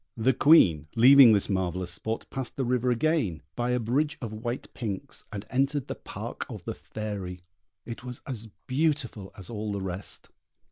[0.17, 4.73] The Queen, leaving this marvellous spot, passed the river again, by a bridge of white
[4.73, 7.41] pinks, and entered the park of the Fairy.
[7.85, 10.29] It was as beautiful as all the rest.